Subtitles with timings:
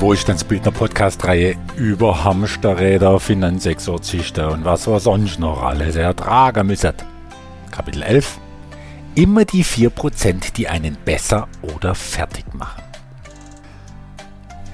[0.00, 6.94] die Wohlstandsbildner Podcast-Reihe über Hamsterräder, Finanzexorziste und was wir sonst noch alles ertragen müssen.
[7.70, 8.38] Kapitel 11.
[9.14, 12.82] Immer die 4%, die einen besser oder fertig machen.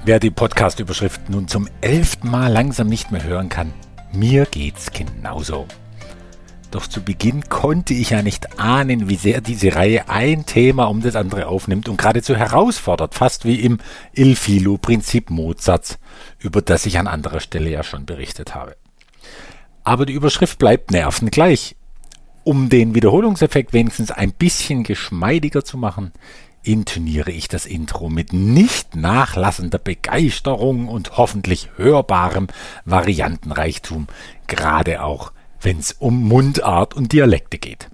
[0.04, 3.72] Wer die Podcast-Überschrift nun zum elften Mal langsam nicht mehr hören kann,
[4.12, 5.66] mir geht's genauso.
[6.70, 11.00] Doch zu Beginn konnte ich ja nicht ahnen, wie sehr diese Reihe ein Thema um
[11.00, 13.78] das andere aufnimmt und geradezu herausfordert, fast wie im
[14.12, 15.98] Il Filo-Prinzip Mozarts,
[16.38, 18.76] über das ich an anderer Stelle ja schon berichtet habe.
[19.84, 21.76] Aber die Überschrift bleibt nervengleich.
[22.42, 26.12] Um den Wiederholungseffekt wenigstens ein bisschen geschmeidiger zu machen,
[26.62, 32.48] intoniere ich das Intro mit nicht nachlassender Begeisterung und hoffentlich hörbarem
[32.84, 34.08] Variantenreichtum,
[34.48, 35.32] gerade auch
[35.66, 37.90] wenn es um Mundart und Dialekte geht.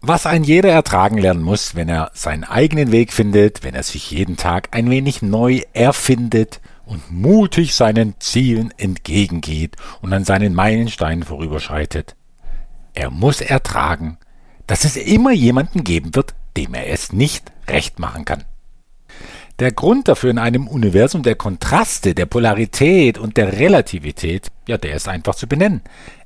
[0.00, 4.10] Was ein jeder ertragen lernen muss, wenn er seinen eigenen Weg findet, wenn er sich
[4.10, 11.24] jeden Tag ein wenig neu erfindet und mutig seinen Zielen entgegengeht und an seinen Meilensteinen
[11.24, 12.16] vorüberschreitet.
[12.94, 14.16] Er muss ertragen,
[14.66, 18.44] dass es immer jemanden geben wird, dem er es nicht recht machen kann.
[19.58, 24.94] Der Grund dafür in einem Universum der Kontraste, der Polarität und der Relativität, ja, der
[24.94, 25.80] ist einfach zu benennen.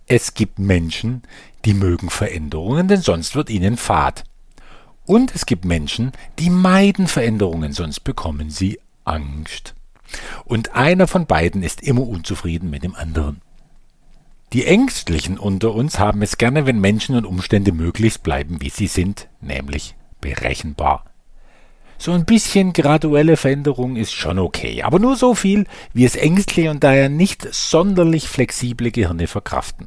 [0.07, 1.23] Es gibt Menschen,
[1.65, 4.25] die mögen Veränderungen, denn sonst wird ihnen fad.
[5.07, 9.75] Und es gibt Menschen, die meiden Veränderungen, sonst bekommen sie Angst.
[10.45, 13.41] Und einer von beiden ist immer unzufrieden mit dem anderen.
[14.53, 18.89] Die Ängstlichen unter uns haben es gerne, wenn Menschen und Umstände möglichst bleiben, wie sie
[18.89, 21.05] sind, nämlich berechenbar.
[22.03, 26.71] So ein bisschen graduelle Veränderung ist schon okay, aber nur so viel, wie es ängstliche
[26.71, 29.87] und daher nicht sonderlich flexible Gehirne verkraften.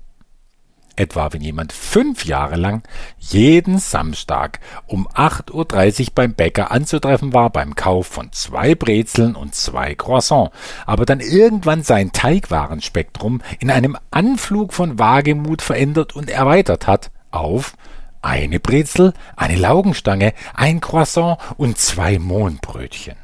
[0.95, 2.83] Etwa wenn jemand fünf Jahre lang
[3.17, 9.55] jeden Samstag um 8.30 Uhr beim Bäcker anzutreffen war beim Kauf von zwei Brezeln und
[9.55, 16.85] zwei Croissants, aber dann irgendwann sein Teigwarenspektrum in einem Anflug von Wagemut verändert und erweitert
[16.85, 17.73] hat auf
[18.23, 23.15] eine Brezel, eine Laugenstange, ein Croissant und zwei Mohnbrötchen.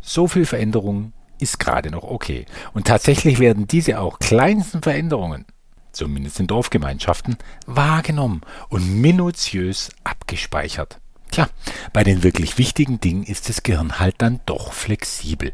[0.00, 2.46] So viel Veränderung ist gerade noch okay.
[2.72, 5.44] Und tatsächlich werden diese auch kleinsten Veränderungen,
[5.90, 10.98] zumindest in Dorfgemeinschaften, wahrgenommen und minutiös abgespeichert.
[11.30, 11.48] Tja,
[11.92, 15.52] bei den wirklich wichtigen Dingen ist das Gehirn halt dann doch flexibel.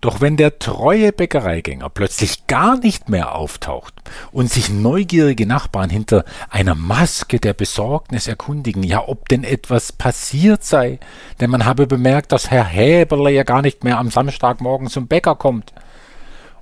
[0.00, 3.94] Doch wenn der treue Bäckereigänger plötzlich gar nicht mehr auftaucht
[4.30, 10.64] und sich neugierige Nachbarn hinter einer Maske der Besorgnis erkundigen, ja, ob denn etwas passiert
[10.64, 10.98] sei,
[11.40, 15.34] denn man habe bemerkt, dass Herr Häberle ja gar nicht mehr am Samstagmorgen zum Bäcker
[15.34, 15.72] kommt.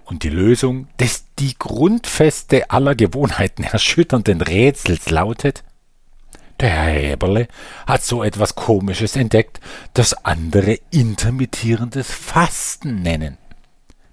[0.04, 5.64] Und die Lösung des die Grundfeste aller Gewohnheiten erschütternden Rätsels lautet,
[6.60, 7.48] der Herr Häberle
[7.86, 9.60] hat so etwas Komisches entdeckt,
[9.92, 13.38] das andere intermittierendes Fasten nennen.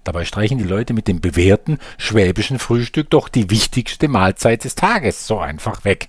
[0.04, 5.26] Dabei streichen die Leute mit dem bewährten schwäbischen Frühstück doch die wichtigste Mahlzeit des Tages
[5.26, 6.08] so einfach weg.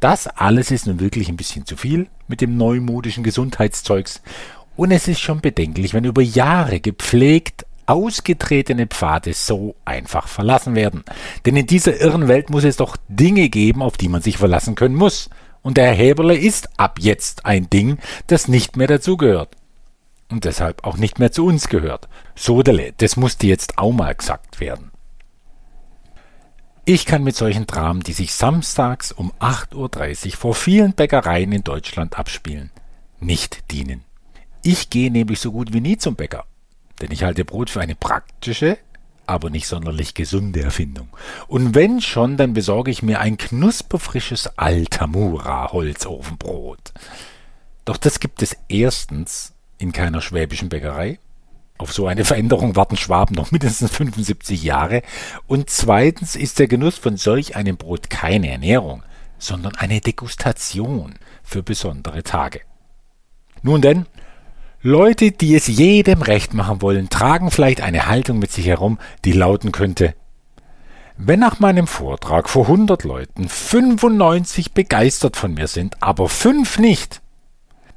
[0.00, 4.20] Das alles ist nun wirklich ein bisschen zu viel mit dem neumodischen Gesundheitszeugs
[4.76, 11.04] und es ist schon bedenklich, wenn über Jahre gepflegt ausgetretene Pfade so einfach verlassen werden.
[11.44, 14.74] Denn in dieser irren Welt muss es doch Dinge geben, auf die man sich verlassen
[14.74, 15.30] können muss.
[15.62, 17.98] Und der Herr Häberle ist ab jetzt ein Ding,
[18.28, 19.56] das nicht mehr dazugehört.
[20.30, 22.08] Und deshalb auch nicht mehr zu uns gehört.
[22.34, 24.90] Sodele, das musste jetzt auch mal gesagt werden.
[26.84, 31.62] Ich kann mit solchen Dramen, die sich samstags um 8.30 Uhr vor vielen Bäckereien in
[31.62, 32.70] Deutschland abspielen,
[33.20, 34.04] nicht dienen.
[34.62, 36.44] Ich gehe nämlich so gut wie nie zum Bäcker.
[37.00, 38.76] Denn ich halte Brot für eine praktische,
[39.26, 41.08] aber nicht sonderlich gesunde Erfindung.
[41.46, 46.92] Und wenn schon, dann besorge ich mir ein knusperfrisches Altamura-Holzofenbrot.
[47.84, 51.18] Doch das gibt es erstens in keiner schwäbischen Bäckerei.
[51.78, 55.02] Auf so eine Veränderung warten Schwaben noch mindestens 75 Jahre.
[55.46, 59.02] Und zweitens ist der Genuss von solch einem Brot keine Ernährung,
[59.38, 62.60] sondern eine Degustation für besondere Tage.
[63.62, 64.04] Nun denn,
[64.82, 69.32] Leute, die es jedem recht machen wollen, tragen vielleicht eine Haltung mit sich herum, die
[69.32, 70.14] lauten könnte,
[71.18, 77.20] wenn nach meinem Vortrag vor 100 Leuten 95 begeistert von mir sind, aber 5 nicht,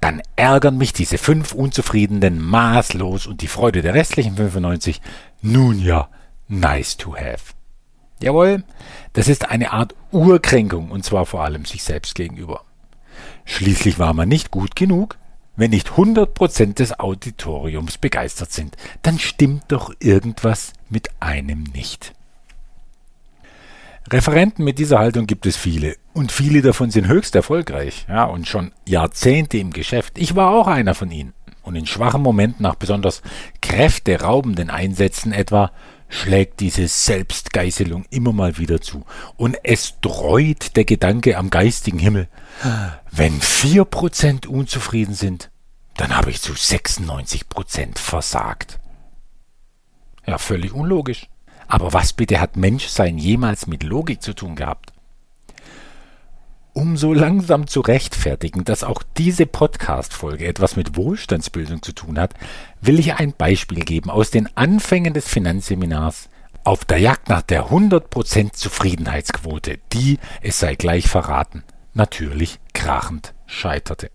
[0.02, 5.00] dann ärgern mich diese 5 Unzufriedenen maßlos und die Freude der restlichen 95
[5.42, 6.10] nun ja
[6.50, 7.54] nice to have.
[8.22, 8.66] Jawohl,
[9.14, 12.66] das ist eine Art Urkränkung und zwar vor allem sich selbst gegenüber.
[13.46, 15.18] Schließlich war man nicht gut genug,
[15.56, 22.14] wenn nicht 100% des Auditoriums begeistert sind, dann stimmt doch irgendwas mit einem nicht.
[24.10, 28.48] Referenten mit dieser Haltung gibt es viele und viele davon sind höchst erfolgreich, ja, und
[28.48, 30.18] schon Jahrzehnte im Geschäft.
[30.18, 31.34] Ich war auch einer von ihnen.
[31.62, 33.22] Und in schwachen Momenten, nach besonders
[33.62, 35.72] kräfteraubenden Einsätzen etwa,
[36.14, 39.06] schlägt diese Selbstgeißelung immer mal wieder zu.
[39.36, 42.28] Und es dreut der Gedanke am geistigen Himmel.
[43.12, 45.50] Wenn vier Prozent unzufrieden sind,
[45.98, 48.80] dann habe ich zu 96 Prozent versagt.
[50.26, 51.28] Ja, völlig unlogisch.
[51.68, 54.93] Aber was bitte hat Menschsein jemals mit Logik zu tun gehabt?
[56.94, 62.36] Um so langsam zu rechtfertigen, dass auch diese Podcast-Folge etwas mit Wohlstandsbildung zu tun hat,
[62.82, 66.30] will ich ein Beispiel geben aus den Anfängen des Finanzseminars
[66.64, 71.64] auf der Jagd nach der 100% Zufriedenheitsquote, die, es sei gleich verraten,
[71.96, 74.12] natürlich krachend scheiterte.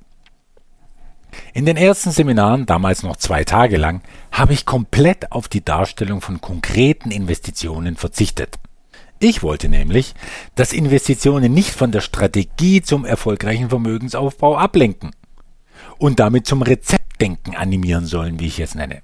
[1.53, 6.21] In den ersten Seminaren, damals noch zwei Tage lang, habe ich komplett auf die Darstellung
[6.21, 8.61] von konkreten Investitionen verzichtet.
[9.21, 10.15] Ich wollte nämlich,
[10.55, 15.11] dass Investitionen nicht von der Strategie zum erfolgreichen Vermögensaufbau ablenken
[15.99, 19.03] und damit zum Rezeptdenken animieren sollen, wie ich es nenne.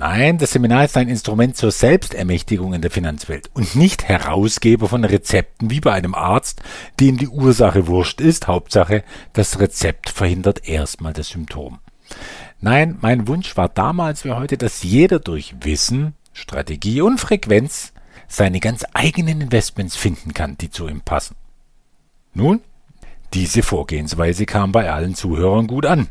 [0.00, 5.04] Nein, das Seminar ist ein Instrument zur Selbstermächtigung in der Finanzwelt und nicht Herausgeber von
[5.04, 6.62] Rezepten wie bei einem Arzt,
[6.98, 8.48] dem die Ursache wurscht ist.
[8.48, 9.04] Hauptsache,
[9.34, 11.80] das Rezept verhindert erstmal das Symptom.
[12.60, 17.92] Nein, mein Wunsch war damals wie heute, dass jeder durch Wissen, Strategie und Frequenz
[18.30, 21.34] seine ganz eigenen Investments finden kann, die zu ihm passen.
[22.32, 22.60] Nun,
[23.34, 26.08] diese Vorgehensweise kam bei allen Zuhörern gut an.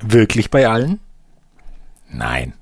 [0.00, 1.00] Wirklich bei allen?
[2.08, 2.54] Nein.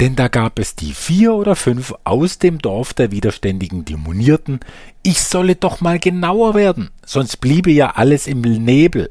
[0.00, 4.60] Denn da gab es die vier oder fünf aus dem Dorf der Widerständigen, die monierten,
[5.02, 9.10] ich solle doch mal genauer werden, sonst bliebe ja alles im Nebel.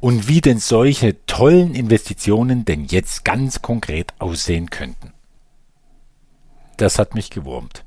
[0.00, 5.12] Und wie denn solche tollen Investitionen denn jetzt ganz konkret aussehen könnten.
[6.76, 7.84] Das hat mich gewurmt.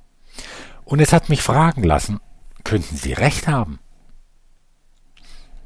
[0.91, 2.19] Und es hat mich fragen lassen,
[2.65, 3.79] könnten Sie recht haben?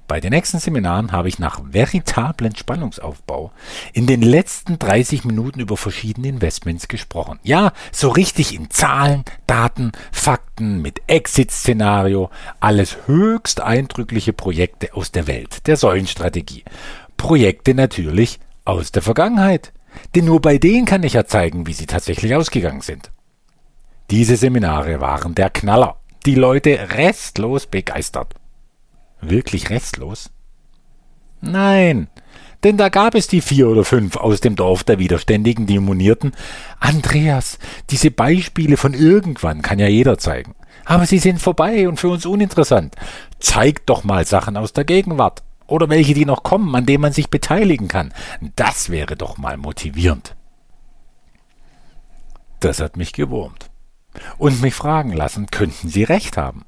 [0.08, 3.52] Bei den nächsten Seminaren habe ich nach veritablen Spannungsaufbau
[3.92, 7.40] in den letzten 30 Minuten über verschiedene Investments gesprochen.
[7.42, 12.30] Ja, so richtig in Zahlen, Daten, Fakten, mit Exit-Szenario,
[12.60, 16.66] alles höchst eindrückliche Projekte aus der Welt der Säulenstrategie.
[17.18, 19.74] Projekte natürlich aus der Vergangenheit.
[20.14, 23.10] Denn nur bei denen kann ich ja zeigen, wie sie tatsächlich ausgegangen sind.
[24.16, 25.98] Diese Seminare waren der Knaller.
[26.26, 28.34] Die Leute restlos begeistert.
[29.20, 30.30] Wirklich restlos?
[31.42, 32.08] Nein,
[32.64, 36.32] denn da gab es die vier oder fünf aus dem Dorf der Widerständigen, die monierten.
[36.80, 37.60] Andreas,
[37.90, 40.56] diese Beispiele von irgendwann kann ja jeder zeigen.
[40.86, 42.96] Aber sie sind vorbei und für uns uninteressant.
[43.40, 45.44] Zeig doch mal Sachen aus der Gegenwart.
[45.68, 48.14] Oder welche, die noch kommen, an denen man sich beteiligen kann.
[48.56, 50.38] Das wäre doch mal motivierend.
[52.62, 53.70] Das hat mich gewurmt
[54.38, 56.66] und mich fragen lassen, könnten Sie recht haben.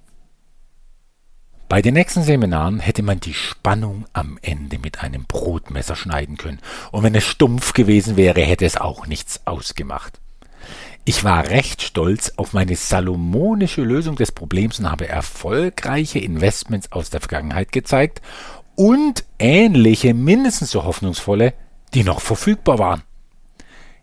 [1.69, 6.59] Bei den nächsten Seminaren hätte man die Spannung am Ende mit einem Brotmesser schneiden können,
[6.91, 10.21] und wenn es stumpf gewesen wäre, hätte es auch nichts ausgemacht.
[11.03, 17.09] Ich war recht stolz auf meine salomonische Lösung des Problems und habe erfolgreiche Investments aus
[17.09, 18.21] der Vergangenheit gezeigt
[18.75, 21.53] und ähnliche, mindestens so hoffnungsvolle,
[21.93, 23.03] die noch verfügbar waren.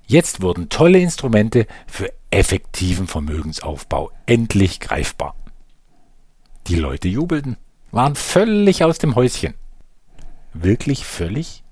[0.06, 5.34] Jetzt wurden tolle Instrumente für effektiven Vermögensaufbau endlich greifbar.
[6.66, 7.56] Die Leute jubelten,
[7.90, 9.54] waren völlig aus dem Häuschen.
[10.52, 11.62] Wirklich völlig?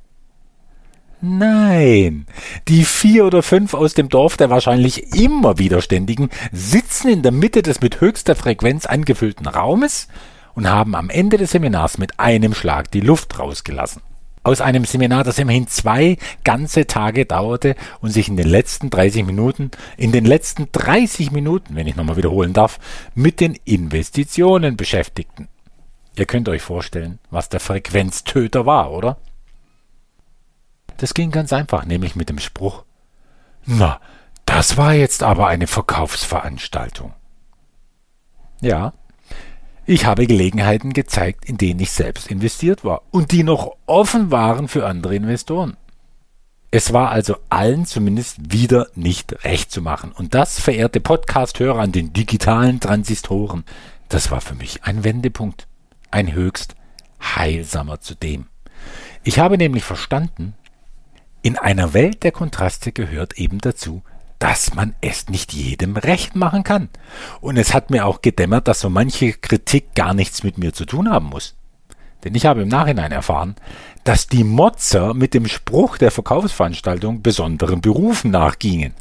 [1.21, 2.26] Nein,
[2.66, 7.62] die vier oder fünf aus dem Dorf der wahrscheinlich immer Widerständigen sitzen in der Mitte
[7.62, 10.09] des mit höchster Frequenz angefüllten Raumes
[10.54, 14.02] und haben am Ende des Seminars mit einem Schlag die Luft rausgelassen
[14.42, 19.25] aus einem Seminar, das immerhin zwei ganze Tage dauerte und sich in den letzten 30
[19.25, 22.78] Minuten, in den letzten 30 Minuten, wenn ich nochmal wiederholen darf,
[23.14, 25.49] mit den Investitionen beschäftigten.
[26.16, 29.16] Ihr könnt euch vorstellen, was der Frequenztöter war, oder?
[30.99, 32.84] Das ging ganz einfach, nämlich mit dem Spruch,
[33.64, 34.00] na,
[34.44, 37.14] das war jetzt aber eine Verkaufsveranstaltung.
[38.61, 38.92] Ja,
[39.85, 44.69] ich habe Gelegenheiten gezeigt, in denen ich selbst investiert war und die noch offen waren
[44.69, 45.77] für andere Investoren.
[46.71, 50.12] Es war also allen zumindest wieder nicht recht zu machen.
[50.12, 53.65] Und das, verehrte Podcast-Hörer an den digitalen Transistoren,
[54.09, 55.67] das war für mich ein Wendepunkt.
[56.11, 56.75] Ein höchst
[57.21, 58.47] heilsamer zudem.
[59.23, 60.55] Ich habe nämlich verstanden,
[61.43, 64.03] in einer Welt der Kontraste gehört eben dazu,
[64.42, 66.88] dass man es nicht jedem recht machen kann.
[67.40, 70.84] Und es hat mir auch gedämmert, dass so manche Kritik gar nichts mit mir zu
[70.84, 71.54] tun haben muss.
[72.25, 73.54] Denn ich habe im Nachhinein erfahren,
[74.02, 78.94] dass die Motzer mit dem Spruch der Verkaufsveranstaltung besonderen Berufen nachgingen.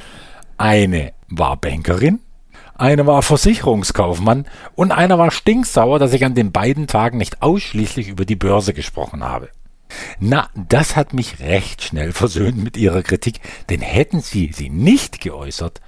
[0.58, 2.20] Eine war Bankerin,
[2.76, 4.46] eine war Versicherungskaufmann
[4.76, 8.76] und einer war stinksauer, dass ich an den beiden Tagen nicht ausschließlich über die Börse
[8.76, 9.50] gesprochen habe.
[10.20, 15.22] Na, das hat mich recht schnell versöhnt mit Ihrer Kritik, denn hätten Sie sie nicht
[15.22, 15.82] geäußert,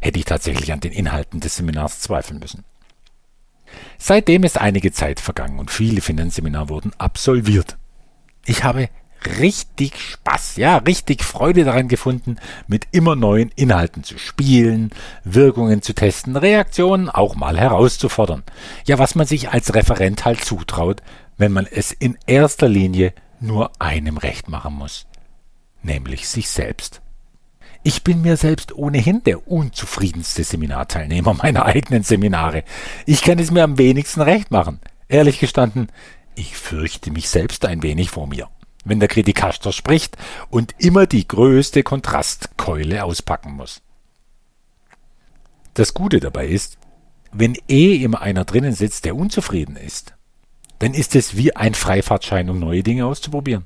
[0.00, 2.64] hätte ich tatsächlich an den Inhalten des Seminars zweifeln müssen.
[3.98, 7.78] Seitdem ist einige Zeit vergangen und viele Finanzseminare wurden absolviert.
[8.44, 8.88] Ich habe
[9.38, 14.90] richtig Spaß, ja, richtig Freude daran gefunden, mit immer neuen Inhalten zu spielen,
[15.24, 18.42] Wirkungen zu testen, Reaktionen auch mal herauszufordern.
[18.86, 21.02] Ja, was man sich als Referent halt zutraut,
[21.38, 23.12] wenn man es in erster Linie
[23.42, 25.06] nur einem recht machen muss,
[25.82, 27.02] nämlich sich selbst.
[27.82, 32.64] Ich bin mir selbst ohnehin der unzufriedenste Seminarteilnehmer meiner eigenen Seminare.
[33.06, 34.80] Ich kann es mir am wenigsten recht machen.
[35.08, 35.88] Ehrlich gestanden,
[36.36, 38.48] ich fürchte mich selbst ein wenig vor mir
[38.84, 40.16] wenn der Kritikaster spricht
[40.50, 43.82] und immer die größte Kontrastkeule auspacken muss.
[45.74, 46.78] Das Gute dabei ist,
[47.32, 50.14] wenn eh immer einer drinnen sitzt, der unzufrieden ist,
[50.82, 53.64] dann ist es wie ein Freifahrtschein, um neue Dinge auszuprobieren.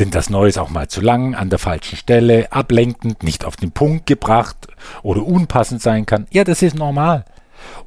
[0.00, 3.54] Denn das Neue ist auch mal zu lang, an der falschen Stelle, ablenkend, nicht auf
[3.54, 4.66] den Punkt gebracht
[5.04, 6.26] oder unpassend sein kann.
[6.32, 7.26] Ja, das ist normal.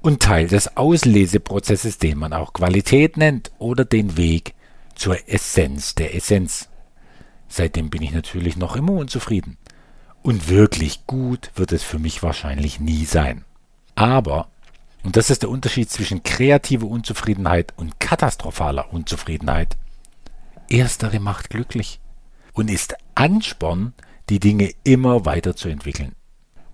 [0.02, 4.54] Und Teil des Ausleseprozesses, den man auch Qualität nennt oder den Weg,
[4.96, 6.70] zur Essenz der Essenz.
[7.50, 9.58] Seitdem bin ich natürlich noch immer unzufrieden.
[10.22, 13.44] Und wirklich gut wird es für mich wahrscheinlich nie sein.
[13.96, 14.48] Aber,
[15.06, 19.78] und das ist der Unterschied zwischen kreativer Unzufriedenheit und katastrophaler Unzufriedenheit,
[20.68, 22.00] erstere macht glücklich
[22.54, 23.94] und ist Ansporn,
[24.30, 26.16] die Dinge immer weiter zu entwickeln.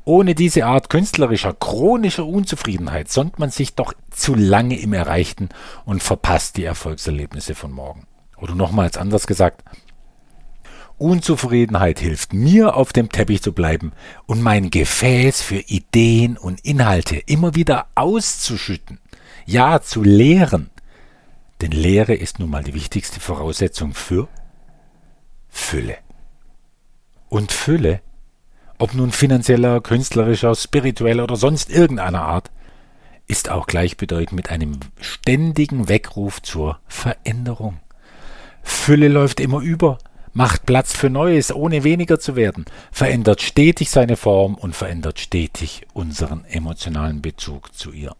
[0.05, 5.49] Ohne diese Art künstlerischer, chronischer Unzufriedenheit sonnt man sich doch zu lange im Erreichten
[5.85, 8.07] und verpasst die Erfolgserlebnisse von morgen.
[8.37, 9.63] Oder nochmals anders gesagt,
[11.01, 13.91] Unzufriedenheit hilft mir, auf dem Teppich zu bleiben
[14.27, 18.99] und mein Gefäß für Ideen und Inhalte immer wieder auszuschütten,
[19.45, 20.69] ja zu leeren.
[21.61, 24.27] Denn Lehre ist nun mal die wichtigste Voraussetzung für
[25.49, 25.97] Fülle.
[27.29, 28.01] Und Fülle,
[28.77, 32.51] ob nun finanzieller, künstlerischer, spiritueller oder sonst irgendeiner Art,
[33.27, 37.79] ist auch gleichbedeutend mit einem ständigen Weckruf zur Veränderung.
[38.61, 39.97] Fülle läuft immer über,
[40.33, 45.85] macht Platz für Neues, ohne weniger zu werden, verändert stetig seine Form und verändert stetig
[45.93, 48.15] unseren emotionalen Bezug zu ihr.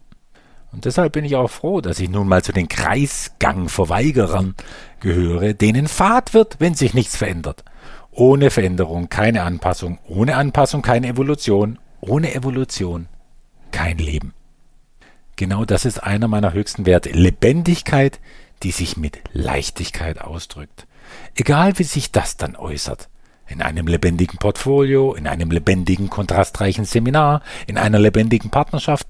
[0.72, 4.54] Und deshalb bin ich auch froh, dass ich nun mal zu den Kreisgangverweigerern
[5.00, 7.62] gehöre, denen Fahrt wird, wenn sich nichts verändert.
[8.10, 13.08] Ohne Veränderung keine Anpassung, ohne Anpassung keine Evolution, ohne Evolution
[13.70, 14.32] kein Leben.
[15.36, 17.10] Genau das ist einer meiner höchsten Werte.
[17.10, 18.20] Lebendigkeit,
[18.62, 20.86] die sich mit Leichtigkeit ausdrückt.
[21.34, 23.08] Egal wie sich das dann äußert.
[23.48, 29.06] In einem lebendigen Portfolio, in einem lebendigen kontrastreichen Seminar, in einer lebendigen Partnerschaft,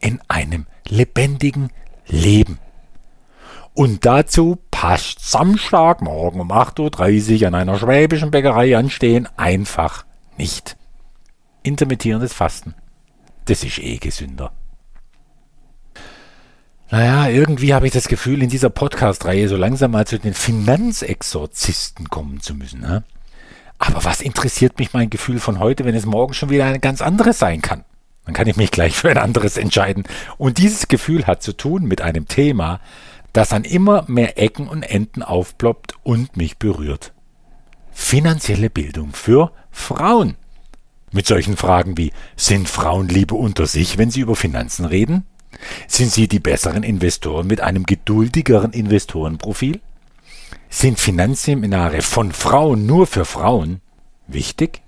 [0.00, 1.70] in einem lebendigen
[2.06, 2.58] Leben.
[3.74, 10.06] Und dazu passt Samstagmorgen um 8.30 Uhr an einer schwäbischen Bäckerei anstehen einfach
[10.38, 10.76] nicht.
[11.62, 12.74] Intermittierendes Fasten.
[13.44, 14.52] Das ist eh gesünder.
[17.30, 22.40] Irgendwie habe ich das Gefühl, in dieser Podcast-Reihe so langsam mal zu den Finanzexorzisten kommen
[22.40, 22.80] zu müssen.
[22.80, 23.04] Ne?
[23.78, 27.00] Aber was interessiert mich mein Gefühl von heute, wenn es morgen schon wieder ein ganz
[27.00, 27.84] anderes sein kann?
[28.24, 30.04] Dann kann ich mich gleich für ein anderes entscheiden.
[30.36, 32.80] Und dieses Gefühl hat zu tun mit einem Thema,
[33.32, 37.12] das an immer mehr Ecken und Enden aufploppt und mich berührt.
[37.92, 40.36] Finanzielle Bildung für Frauen.
[41.12, 45.24] Mit solchen Fragen wie, sind Frauen lieber unter sich, wenn sie über Finanzen reden?
[45.88, 49.80] Sind Sie die besseren Investoren mit einem geduldigeren Investorenprofil?
[50.68, 53.80] Sind Finanzseminare von Frauen nur für Frauen
[54.26, 54.82] wichtig?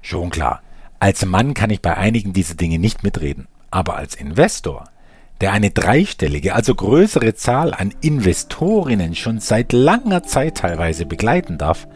[0.00, 0.62] Schon klar,
[0.98, 4.90] als Mann kann ich bei einigen dieser Dinge nicht mitreden, aber als Investor,
[5.40, 11.88] der eine dreistellige, also größere Zahl an Investorinnen schon seit langer Zeit teilweise begleiten darf,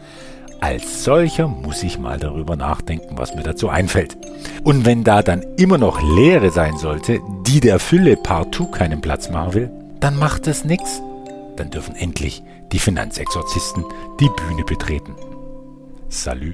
[0.59, 4.17] als solcher muss ich mal darüber nachdenken, was mir dazu einfällt.
[4.63, 9.29] Und wenn da dann immer noch Leere sein sollte, die der Fülle partout keinen Platz
[9.29, 11.01] machen will, dann macht es nichts.
[11.55, 13.83] Dann dürfen endlich die Finanzexorzisten
[14.19, 15.15] die Bühne betreten.
[16.09, 16.53] Salü.